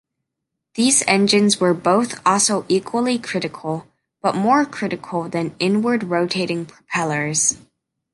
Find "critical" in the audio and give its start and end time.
3.19-3.85, 4.65-5.29